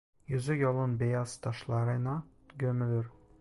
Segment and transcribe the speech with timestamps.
[0.27, 2.23] Yüzü yolun beyaz taşlarına
[2.55, 3.07] gömülür.